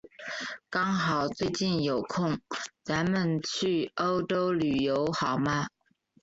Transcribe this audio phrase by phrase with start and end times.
[0.67, 2.39] 刚好最近有空，
[2.83, 5.67] 咱们去欧洲旅游好吗？